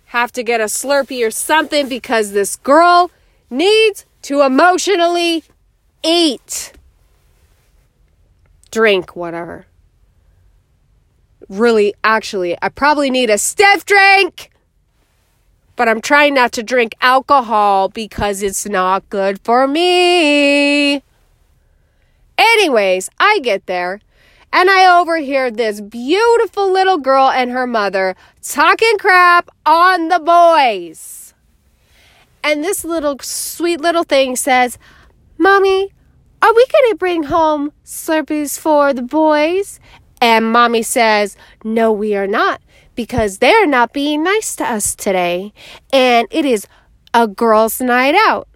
Have 0.07 0.33
to 0.33 0.43
get 0.43 0.61
a 0.61 0.65
Slurpee 0.65 1.27
or 1.27 1.31
something 1.31 1.89
because 1.89 2.33
this 2.33 2.57
girl 2.57 3.11
needs 3.49 4.05
to 4.23 4.43
emotionally 4.43 5.45
eat. 6.03 6.73
Drink, 8.71 9.17
whatever 9.17 9.67
really, 11.53 11.95
actually, 12.03 12.57
I 12.63 12.69
probably 12.69 13.11
need 13.11 13.31
a 13.31 13.39
stiff 13.39 13.85
drink. 13.85 14.51
But 15.77 15.89
I'm 15.89 16.01
trying 16.01 16.35
not 16.35 16.53
to 16.53 16.63
drink 16.63 16.95
alcohol 17.01 17.89
because 17.89 18.43
it's 18.43 18.67
not 18.67 19.09
good 19.09 19.41
for 19.43 19.67
me. 19.67 21.03
Anyways, 22.39 23.09
I 23.19 23.41
get 23.43 23.67
there 23.67 24.01
and 24.53 24.69
I 24.69 25.01
overhear 25.01 25.51
this 25.51 25.81
beautiful 25.81 26.71
little 26.71 26.99
girl 26.99 27.31
and 27.31 27.51
her 27.51 27.67
mother 27.67 28.15
talking 28.43 28.99
crap 28.99 29.49
on 29.65 30.09
the 30.09 30.19
boys. 30.19 31.35
And 32.45 32.63
this 32.63 32.85
little 32.85 33.17
sweet 33.21 33.81
little 33.81 34.05
thing 34.05 34.37
says, 34.37 34.79
Mommy, 35.39 35.93
Are 36.43 36.53
we 36.53 36.67
going 36.73 36.91
to 36.91 36.97
bring 36.97 37.23
home 37.23 37.73
Slurpees 37.85 38.59
for 38.59 38.93
the 38.93 39.03
boys? 39.03 39.79
And 40.23 40.53
mommy 40.53 40.85
says, 40.85 41.37
No, 41.65 41.91
we 41.91 42.15
are 42.15 42.29
not, 42.29 42.63
because 42.95 43.39
they're 43.39 43.67
not 43.67 43.93
being 43.93 44.23
nice 44.23 44.55
to 44.55 44.65
us 44.65 44.95
today. 44.95 45.53
And 45.93 46.29
it 46.31 46.45
is 46.45 46.69
a 47.13 47.27
girls' 47.27 47.81
night 47.81 48.15
out. 48.15 48.47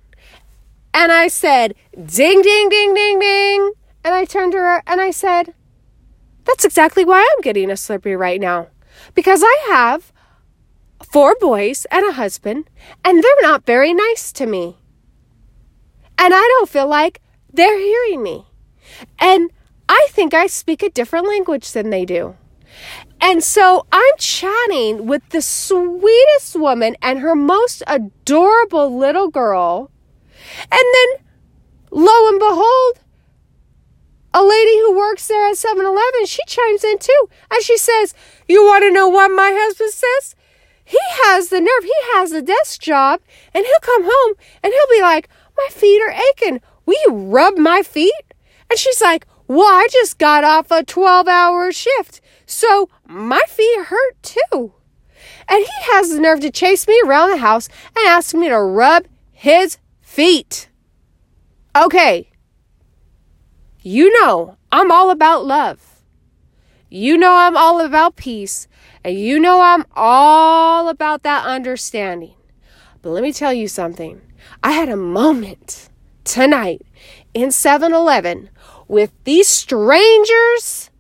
And 0.95 1.11
I 1.11 1.27
said, 1.27 1.75
Ding, 1.93 2.41
ding, 2.41 2.69
ding, 2.69 2.95
ding, 2.95 3.19
ding. 3.19 3.73
And 4.05 4.15
I 4.15 4.25
turned 4.25 4.53
to 4.53 4.59
her 4.59 4.83
and 4.87 5.01
I 5.01 5.11
said, 5.11 5.55
That's 6.45 6.65
exactly 6.65 7.05
why 7.05 7.19
I'm 7.19 7.43
getting 7.43 7.69
a 7.69 7.75
Slurpee 7.75 8.17
right 8.17 8.41
now. 8.41 8.69
Because 9.17 9.43
I 9.45 9.67
have 9.71 10.13
four 11.03 11.35
boys 11.41 11.85
and 11.91 12.07
a 12.07 12.13
husband, 12.13 12.71
and 13.05 13.25
they're 13.25 13.43
not 13.43 13.67
very 13.67 13.93
nice 13.93 14.31
to 14.35 14.47
me. 14.47 14.77
And 16.17 16.33
I 16.33 16.43
don't 16.43 16.69
feel 16.69 16.87
like 16.87 17.21
they're 17.53 17.77
hearing 17.77 18.23
me. 18.23 18.47
And 19.19 19.51
I 19.97 20.09
think 20.11 20.35
I 20.35 20.47
speak 20.47 20.83
a 20.83 20.91
different 20.91 21.27
language 21.27 21.73
than 21.73 21.89
they 21.89 22.05
do. 22.05 22.37
And 23.19 23.43
so 23.43 23.87
I'm 23.91 24.15
chatting 24.19 25.07
with 25.07 25.27
the 25.31 25.41
sweetest 25.41 26.55
woman 26.55 26.97
and 27.01 27.21
her 27.21 27.35
most 27.35 27.83
adorable 27.87 28.95
little 28.95 29.29
girl. 29.29 29.91
And 30.71 30.85
then, 30.93 31.25
lo 31.91 32.29
and 32.29 32.39
behold, 32.39 33.01
a 34.35 34.45
lady 34.45 34.79
who 34.81 34.99
works 34.99 35.29
there 35.29 35.49
at 35.49 35.57
7 35.57 35.85
Eleven, 35.85 36.27
she 36.27 36.43
chimes 36.47 36.85
in 36.85 36.99
too. 36.99 37.29
And 37.51 37.63
she 37.63 37.79
says, 37.79 38.13
You 38.47 38.65
want 38.65 38.83
to 38.83 38.93
know 38.93 39.09
what 39.09 39.31
my 39.31 39.51
husband 39.51 39.93
says? 39.93 40.37
He 40.85 40.99
has 41.25 41.49
the 41.49 41.61
nerve, 41.61 41.85
he 41.85 41.95
has 42.13 42.33
a 42.33 42.43
desk 42.43 42.83
job, 42.83 43.21
and 43.55 43.65
he'll 43.65 43.81
come 43.81 44.05
home 44.05 44.35
and 44.63 44.75
he'll 44.75 44.99
be 44.99 45.03
like, 45.03 45.31
My 45.57 45.69
feet 45.71 46.03
are 46.03 46.15
aching. 46.33 46.61
Will 46.85 46.99
you 47.07 47.15
rub 47.15 47.57
my 47.57 47.83
feet? 47.83 48.13
And 48.69 48.79
she's 48.79 49.01
like, 49.01 49.27
Well, 49.49 49.67
I 49.67 49.87
just 49.93 50.19
got 50.19 50.45
off 50.45 50.71
a 50.71 50.83
12 50.85 51.29
hour 51.29 51.71
shift, 51.71 52.21
so 52.47 52.89
my 53.07 53.41
feet 53.49 53.85
hurt 53.87 54.23
too. 54.23 54.75
And 55.49 55.61
he 55.61 55.93
has 55.93 56.11
the 56.11 56.21
nerve 56.21 56.41
to 56.41 56.51
chase 56.51 56.89
me 56.89 57.01
around 57.05 57.31
the 57.31 57.37
house 57.37 57.69
and 57.97 58.07
ask 58.09 58.35
me 58.35 58.49
to 58.49 58.61
rub 58.61 59.07
his 59.31 59.79
feet. 60.01 60.69
Okay. 61.77 62.31
You 63.83 64.21
know, 64.21 64.57
I'm 64.73 64.91
all 64.91 65.11
about 65.11 65.45
love. 65.45 66.03
You 66.89 67.17
know, 67.17 67.37
I'm 67.37 67.57
all 67.57 67.81
about 67.81 68.17
peace. 68.17 68.67
And 69.05 69.17
you 69.17 69.39
know, 69.39 69.61
I'm 69.61 69.85
all 69.95 70.89
about 70.89 71.23
that 71.23 71.47
understanding. 71.47 72.35
But 73.03 73.11
let 73.11 73.23
me 73.23 73.33
tell 73.33 73.53
you 73.53 73.69
something. 73.69 74.21
I 74.63 74.73
had 74.73 74.89
a 74.89 74.97
moment 74.97 75.89
tonight 76.25 76.83
in 77.35 77.53
7 77.53 77.93
Eleven 77.93 78.51
with 78.89 79.13
these 79.25 79.49
strangers, 79.49 80.91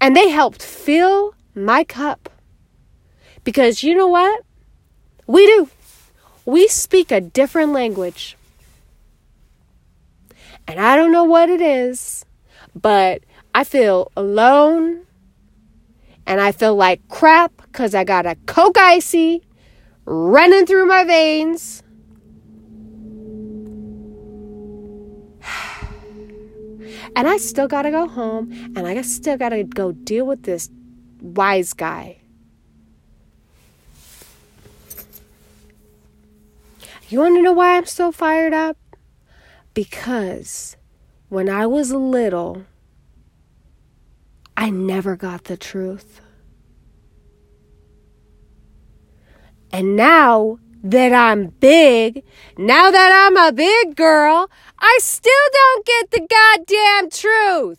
and 0.00 0.16
they 0.16 0.30
helped 0.30 0.62
fill 0.62 1.34
my 1.54 1.84
cup. 1.84 2.30
Because 3.44 3.82
you 3.82 3.94
know 3.94 4.08
what? 4.08 4.42
We 5.26 5.46
do. 5.46 5.68
We 6.44 6.68
speak 6.68 7.10
a 7.10 7.20
different 7.20 7.72
language. 7.72 8.36
And 10.66 10.80
I 10.80 10.96
don't 10.96 11.12
know 11.12 11.24
what 11.24 11.48
it 11.48 11.60
is, 11.60 12.24
but 12.74 13.22
I 13.54 13.64
feel 13.64 14.10
alone 14.16 15.06
and 16.26 16.40
I 16.40 16.52
feel 16.52 16.74
like 16.74 17.06
crap 17.08 17.52
because 17.62 17.94
I 17.94 18.04
got 18.04 18.26
a 18.26 18.34
Coke 18.46 18.78
Icy 18.78 19.42
running 20.04 20.66
through 20.66 20.86
my 20.86 21.04
veins. 21.04 21.83
And 27.16 27.28
I 27.28 27.36
still 27.36 27.68
gotta 27.68 27.90
go 27.90 28.08
home 28.08 28.52
and 28.76 28.86
I 28.86 29.00
still 29.02 29.36
gotta 29.36 29.62
go 29.62 29.92
deal 29.92 30.26
with 30.26 30.42
this 30.42 30.68
wise 31.20 31.72
guy. 31.72 32.18
You 37.08 37.20
wanna 37.20 37.42
know 37.42 37.52
why 37.52 37.76
I'm 37.76 37.86
so 37.86 38.10
fired 38.10 38.52
up? 38.52 38.76
Because 39.74 40.76
when 41.28 41.48
I 41.48 41.66
was 41.66 41.92
little, 41.92 42.64
I 44.56 44.70
never 44.70 45.16
got 45.16 45.44
the 45.44 45.56
truth. 45.56 46.20
And 49.72 49.96
now 49.96 50.58
that 50.84 51.14
I'm 51.14 51.46
big, 51.48 52.22
now 52.58 52.90
that 52.90 53.26
I'm 53.26 53.36
a 53.38 53.52
big 53.52 53.96
girl, 53.96 54.50
I 54.78 54.98
still 55.00 55.32
don't 55.52 55.86
get 55.86 56.10
the 56.10 56.28
goddamn 56.28 57.10
truth. 57.10 57.78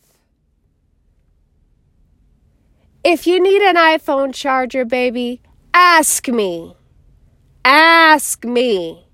If 3.04 3.28
you 3.28 3.40
need 3.40 3.62
an 3.62 3.76
iPhone 3.76 4.34
charger, 4.34 4.84
baby, 4.84 5.40
ask 5.72 6.28
me. 6.28 6.76
Ask 7.64 8.44
me. 8.44 9.06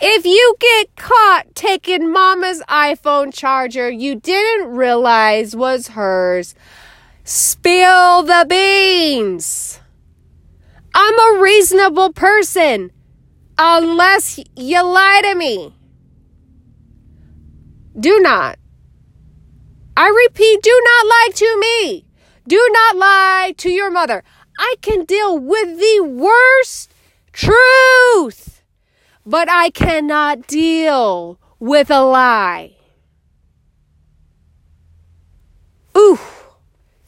If 0.00 0.24
you 0.24 0.56
get 0.58 0.96
caught 0.96 1.54
taking 1.54 2.12
mama's 2.12 2.60
iPhone 2.68 3.32
charger 3.32 3.88
you 3.88 4.16
didn't 4.16 4.70
realize 4.70 5.54
was 5.54 5.88
hers, 5.88 6.56
spill 7.22 8.24
the 8.24 8.46
beans. 8.48 9.80
I'm 10.94 11.36
a 11.36 11.40
reasonable 11.40 12.12
person 12.12 12.90
unless 13.58 14.38
you 14.56 14.82
lie 14.82 15.20
to 15.24 15.34
me. 15.34 15.74
Do 17.98 18.20
not. 18.20 18.58
I 19.96 20.08
repeat, 20.08 20.62
do 20.62 20.82
not 20.84 21.06
lie 21.06 21.28
to 21.34 21.58
me. 21.60 22.04
Do 22.46 22.68
not 22.72 22.96
lie 22.96 23.54
to 23.58 23.70
your 23.70 23.90
mother. 23.90 24.22
I 24.58 24.76
can 24.80 25.04
deal 25.04 25.38
with 25.38 25.78
the 25.78 26.04
worst 26.04 26.92
truth, 27.32 28.62
but 29.26 29.50
I 29.50 29.70
cannot 29.70 30.46
deal 30.46 31.38
with 31.58 31.90
a 31.90 32.02
lie. 32.02 32.76
Ooh, 35.96 36.18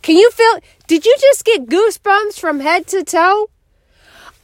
can 0.02 0.16
you 0.16 0.30
feel? 0.32 0.58
Did 0.88 1.06
you 1.06 1.14
just 1.20 1.44
get 1.44 1.66
goosebumps 1.66 2.38
from 2.40 2.58
head 2.58 2.88
to 2.88 3.04
toe? 3.04 3.48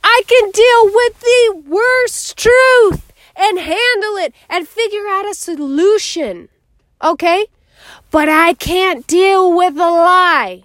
I 0.08 0.22
can 0.28 0.52
deal 0.52 0.84
with 0.94 1.20
the 1.20 1.62
worst 1.68 2.38
truth 2.38 3.12
and 3.34 3.58
handle 3.58 4.16
it 4.16 4.32
and 4.48 4.68
figure 4.68 5.04
out 5.08 5.28
a 5.28 5.34
solution. 5.34 6.48
Okay? 7.02 7.46
But 8.12 8.28
I 8.28 8.54
can't 8.54 9.04
deal 9.08 9.52
with 9.52 9.74
a 9.74 9.90
lie 9.90 10.62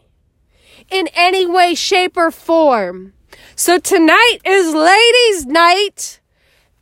in 0.92 1.10
any 1.16 1.48
way, 1.48 1.74
shape, 1.74 2.18
or 2.18 2.30
form. 2.30 3.14
So 3.56 3.80
tonight 3.80 4.38
is 4.46 4.76
ladies' 4.76 5.48
night. 5.48 6.20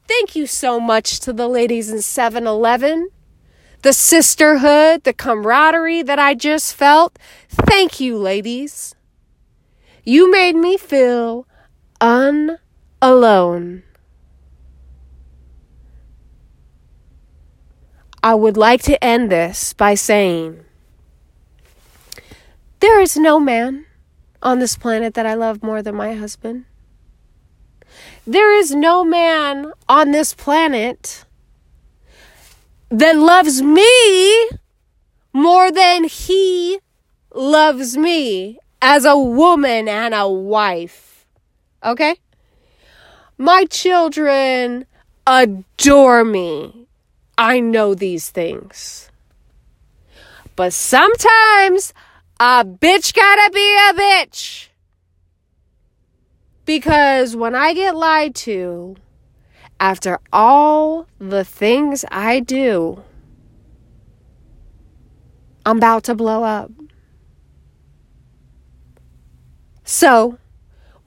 Thank 0.06 0.36
you 0.36 0.46
so 0.46 0.82
much 0.82 1.22
to 1.22 1.32
the 1.32 1.48
ladies 1.48 1.90
in 1.90 2.02
7 2.02 2.46
Eleven. 2.46 3.10
The 3.84 3.94
sisterhood, 3.94 5.06
the 5.06 5.14
camaraderie 5.14 6.04
that 6.04 6.20
I 6.20 6.34
just 6.34 6.76
felt. 6.76 7.18
Thank 7.48 8.02
you, 8.02 8.18
ladies. 8.18 8.96
You 10.04 10.30
made 10.30 10.58
me 10.58 10.76
feel 10.76 11.48
unalone. 12.00 13.84
I 18.22 18.36
would 18.36 18.58
like 18.58 18.82
to 18.84 19.02
end 19.04 19.32
this 19.32 19.74
by 19.74 19.96
saying 19.96 20.66
there 22.80 23.00
is 23.00 23.16
no 23.16 23.40
man 23.40 23.86
on 24.42 24.60
this 24.60 24.78
planet 24.78 25.14
that 25.14 25.26
I 25.26 25.34
love 25.34 25.64
more 25.64 25.82
than 25.82 25.96
my 25.96 26.14
husband. 26.14 26.66
There 28.26 28.54
is 28.54 28.76
no 28.76 29.04
man 29.04 29.72
on 29.88 30.12
this 30.12 30.34
planet 30.34 31.26
that 32.90 33.16
loves 33.16 33.62
me 33.62 34.50
more 35.34 35.72
than 35.72 36.04
he 36.06 36.80
loves 37.34 37.98
me 37.98 38.60
as 38.82 39.06
a 39.06 39.18
woman 39.18 39.88
and 39.88 40.14
a 40.14 40.28
wife. 40.28 41.09
Okay? 41.84 42.16
My 43.38 43.66
children 43.66 44.86
adore 45.26 46.26
me. 46.26 46.88
I 47.38 47.60
know 47.60 47.94
these 47.96 48.30
things. 48.30 49.10
But 50.56 50.74
sometimes 50.74 51.94
a 52.40 52.66
bitch 52.66 53.14
gotta 53.14 53.52
be 53.52 53.78
a 53.90 53.94
bitch. 53.94 54.68
Because 56.66 57.36
when 57.36 57.56
I 57.56 57.74
get 57.74 57.96
lied 57.96 58.36
to, 58.36 58.96
after 59.80 60.20
all 60.34 61.08
the 61.18 61.46
things 61.46 62.04
I 62.12 62.42
do, 62.42 63.02
I'm 65.66 65.78
about 65.78 66.04
to 66.06 66.16
blow 66.16 66.44
up. 66.44 66.72
So, 69.84 70.38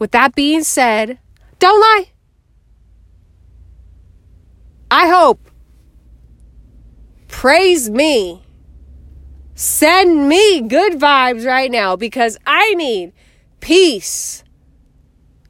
with 0.03 0.11
that 0.11 0.35
being 0.35 0.65
said, 0.65 1.17
don't 1.61 1.81
lie. 1.81 2.11
I 4.91 5.07
hope. 5.07 5.49
Praise 7.29 7.89
me. 7.89 8.43
Send 9.55 10.29
me 10.29 10.63
good 10.63 10.95
vibes 10.95 11.47
right 11.47 11.71
now 11.71 11.95
because 11.95 12.37
I 12.45 12.75
need 12.75 13.13
peace, 13.61 14.43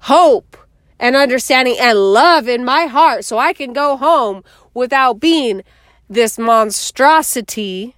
hope, 0.01 0.59
and 0.99 1.17
understanding 1.17 1.77
and 1.81 1.99
love 2.13 2.47
in 2.47 2.63
my 2.63 2.85
heart 2.85 3.25
so 3.25 3.39
I 3.39 3.55
can 3.55 3.73
go 3.73 3.97
home 3.97 4.45
without 4.75 5.19
being 5.19 5.63
this 6.11 6.39
monstrosity. 6.39 7.97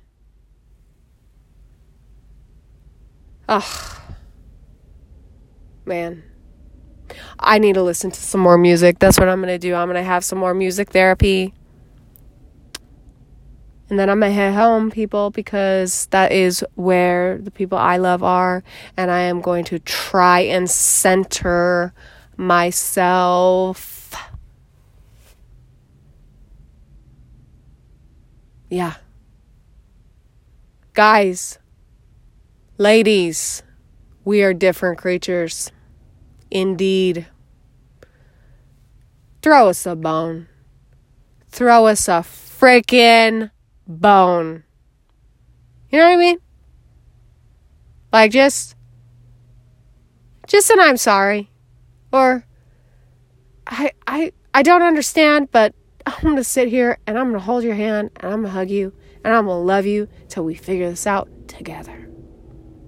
Ugh. 3.48 3.98
Man. 5.84 6.22
I 7.44 7.58
need 7.58 7.74
to 7.74 7.82
listen 7.82 8.10
to 8.10 8.20
some 8.20 8.40
more 8.40 8.58
music. 8.58 8.98
That's 8.98 9.18
what 9.18 9.28
I'm 9.28 9.40
going 9.40 9.52
to 9.52 9.58
do. 9.58 9.74
I'm 9.74 9.88
going 9.88 10.02
to 10.02 10.02
have 10.02 10.24
some 10.24 10.38
more 10.38 10.54
music 10.54 10.90
therapy. 10.90 11.54
And 13.90 13.98
then 13.98 14.08
I'm 14.08 14.18
going 14.18 14.32
to 14.32 14.34
head 14.34 14.54
home, 14.54 14.90
people, 14.90 15.30
because 15.30 16.06
that 16.06 16.32
is 16.32 16.64
where 16.74 17.38
the 17.38 17.50
people 17.50 17.76
I 17.76 17.98
love 17.98 18.22
are. 18.22 18.64
And 18.96 19.10
I 19.10 19.20
am 19.20 19.42
going 19.42 19.64
to 19.66 19.78
try 19.78 20.40
and 20.40 20.68
center 20.70 21.92
myself. 22.36 24.14
Yeah. 28.70 28.94
Guys, 30.94 31.58
ladies, 32.78 33.62
we 34.24 34.42
are 34.42 34.54
different 34.54 34.98
creatures. 34.98 35.70
Indeed. 36.50 37.26
Throw 39.44 39.68
us 39.68 39.84
a 39.84 39.94
bone. 39.94 40.48
Throw 41.48 41.84
us 41.84 42.08
a 42.08 42.22
freaking 42.22 43.50
bone. 43.86 44.64
You 45.90 45.98
know 45.98 46.06
what 46.06 46.14
I 46.14 46.16
mean? 46.16 46.38
Like 48.10 48.30
just 48.30 48.74
just 50.46 50.70
an 50.70 50.80
I'm 50.80 50.96
sorry. 50.96 51.50
Or 52.10 52.46
I 53.66 53.92
I 54.06 54.32
I 54.54 54.62
don't 54.62 54.80
understand, 54.80 55.50
but 55.52 55.74
I'm 56.06 56.22
going 56.22 56.36
to 56.36 56.42
sit 56.42 56.68
here 56.68 56.96
and 57.06 57.18
I'm 57.18 57.28
going 57.28 57.38
to 57.38 57.44
hold 57.44 57.64
your 57.64 57.74
hand 57.74 58.12
and 58.16 58.32
I'm 58.32 58.40
going 58.40 58.44
to 58.44 58.58
hug 58.58 58.70
you 58.70 58.94
and 59.22 59.34
I'm 59.34 59.44
going 59.44 59.58
to 59.58 59.62
love 59.62 59.84
you 59.84 60.08
till 60.30 60.46
we 60.46 60.54
figure 60.54 60.88
this 60.88 61.06
out 61.06 61.28
together. 61.48 62.08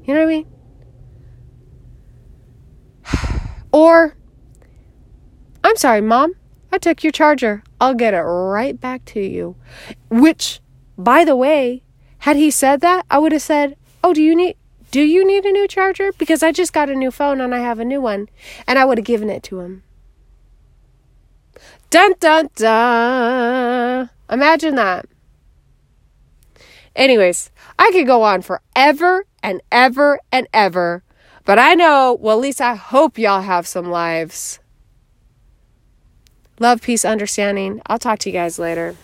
You 0.05 0.15
know 0.15 0.21
what 0.21 0.23
I 0.23 0.27
mean? 0.27 0.47
Or, 3.73 4.17
I'm 5.63 5.77
sorry, 5.77 6.01
mom, 6.01 6.33
I 6.77 6.79
took 6.79 7.03
your 7.03 7.11
charger. 7.11 7.63
I'll 7.81 7.95
get 7.95 8.13
it 8.13 8.21
right 8.21 8.79
back 8.79 9.07
to 9.07 9.21
you. 9.21 9.57
Which, 10.11 10.61
by 10.99 11.25
the 11.25 11.35
way, 11.35 11.83
had 12.19 12.37
he 12.37 12.51
said 12.51 12.83
that, 12.83 13.07
I 13.11 13.19
would 13.19 13.33
have 13.33 13.41
said, 13.41 13.79
"Oh, 14.05 14.13
do 14.13 14.23
you 14.23 14.37
need 14.37 14.57
do 14.91 15.01
you 15.01 15.27
need 15.27 15.47
a 15.47 15.53
new 15.53 15.67
charger? 15.67 16.13
Because 16.19 16.43
I 16.43 16.53
just 16.53 16.75
got 16.75 16.91
a 16.91 16.95
new 16.95 17.11
phone 17.11 17.41
and 17.41 17.55
I 17.55 17.61
have 17.61 17.79
a 17.79 17.85
new 17.85 18.03
one." 18.03 18.29
And 18.67 18.79
I 18.79 18.85
would 18.85 18.99
have 18.99 19.07
given 19.07 19.31
it 19.31 19.43
to 19.45 19.61
him. 19.61 19.85
Dun 21.89 22.13
dun 22.21 22.51
dun. 22.55 24.11
Imagine 24.31 24.75
that. 24.75 25.07
Anyways, 26.95 27.51
I 27.79 27.91
could 27.91 28.07
go 28.07 28.23
on 28.23 28.43
forever 28.43 29.25
and 29.43 29.63
ever 29.73 30.21
and 30.31 30.47
ever 30.53 31.05
but 31.47 31.61
I 31.61 31.75
know, 31.75 32.19
well, 32.21 32.37
at 32.37 32.43
least 32.43 32.61
I 32.61 32.75
hope 32.75 33.19
y'all 33.19 33.41
have 33.41 33.69
some 33.69 33.89
lives. 33.89 34.59
Love, 36.59 36.81
peace, 36.81 37.05
understanding. 37.05 37.83
I'll 37.87 37.99
talk 37.99 38.19
to 38.21 38.31
you 38.31 38.33
guys 38.33 38.59
later. 38.59 38.97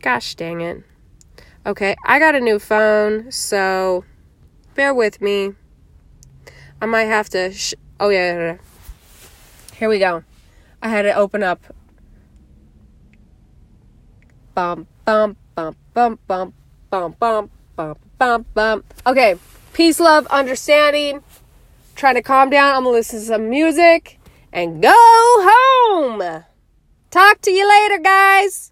Gosh 0.00 0.34
dang 0.34 0.60
it. 0.60 0.82
Okay, 1.64 1.94
I 2.04 2.18
got 2.18 2.34
a 2.34 2.40
new 2.40 2.58
phone, 2.58 3.30
so 3.30 4.04
bear 4.74 4.92
with 4.94 5.20
me. 5.20 5.54
I 6.80 6.86
might 6.86 7.04
have 7.04 7.28
to. 7.30 7.52
Sh- 7.52 7.74
oh, 8.00 8.08
yeah, 8.08 8.34
yeah, 8.34 8.40
yeah. 8.40 8.56
Here 9.76 9.88
we 9.88 9.98
go. 9.98 10.24
I 10.82 10.88
had 10.88 11.02
to 11.02 11.14
open 11.14 11.42
up. 11.42 11.60
Bum, 14.54 14.86
bum, 15.04 15.36
bum, 15.54 15.76
bum, 15.94 16.18
bum, 16.26 16.52
bum, 16.90 17.14
bum. 17.18 17.50
Bum, 17.74 17.96
bum, 18.18 18.44
bum. 18.54 18.84
Okay, 19.06 19.36
peace, 19.72 19.98
love, 19.98 20.26
understanding. 20.26 21.22
Trying 21.94 22.14
to 22.14 22.22
calm 22.22 22.50
down. 22.50 22.74
I'm 22.74 22.84
gonna 22.84 22.96
listen 22.96 23.20
to 23.20 23.24
some 23.24 23.48
music 23.48 24.18
and 24.52 24.82
go 24.82 24.92
home. 24.92 26.44
Talk 27.10 27.40
to 27.42 27.50
you 27.50 27.68
later, 27.68 27.98
guys. 27.98 28.71